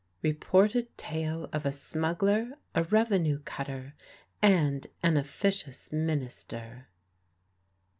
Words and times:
REPORTED 0.23 0.97
TALE 0.97 1.47
OF 1.53 1.63
A 1.63 1.71
SMUGGLER, 1.71 2.53
A 2.73 2.85
REVENUE 2.85 3.37
CUTTER, 3.45 3.93
AND 4.41 4.87
AN 5.03 5.15
OFFICIOUS 5.15 5.91
MINISTER. 5.91 6.87